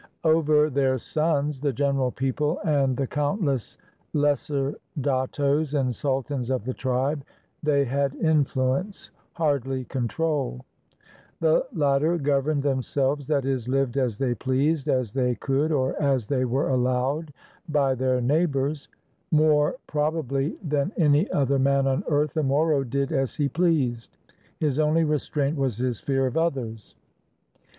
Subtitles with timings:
[0.23, 3.77] Over their "sons"— the general people and the countless
[4.13, 7.23] lesser dattos and sultans of the tribe—
[7.61, 10.65] they had influence, hardly control.
[11.39, 16.25] The latter governed themselves, that is, lived as they pleased, as they could, or as
[16.25, 17.31] they were allowed
[17.69, 18.89] by their neighbors.
[19.29, 24.17] More, probably, than any other man on earth the Moro did as he pleased;
[24.59, 26.95] his only restraint was his fear of others.